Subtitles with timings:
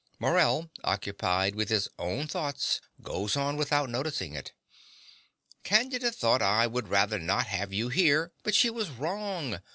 [0.17, 4.51] Morell, occupied with his own thought, goes on without noticing it.)
[5.63, 9.61] Candida thought I would rather not have you here; but she was wrong.